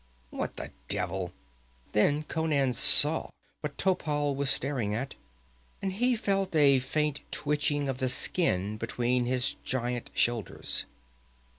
"What 0.31 0.55
the 0.55 0.71
devil?" 0.89 1.31
Then 1.91 2.23
Conan 2.23 2.73
saw 2.73 3.29
what 3.59 3.77
Topal 3.77 4.33
was 4.35 4.49
staring 4.49 4.95
at, 4.95 5.13
and 5.79 5.93
he 5.93 6.15
felt 6.15 6.55
a 6.55 6.79
faint 6.79 7.21
twitching 7.29 7.87
of 7.87 7.99
the 7.99 8.09
skin 8.09 8.77
between 8.77 9.25
his 9.27 9.57
giant 9.63 10.09
shoulders. 10.15 10.85